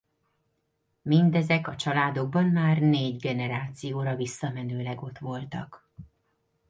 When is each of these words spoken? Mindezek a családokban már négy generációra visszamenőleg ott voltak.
Mindezek 1.01 1.67
a 1.67 1.75
családokban 1.75 2.45
már 2.45 2.77
négy 2.77 3.19
generációra 3.19 4.15
visszamenőleg 4.15 5.01
ott 5.03 5.17
voltak. 5.17 5.89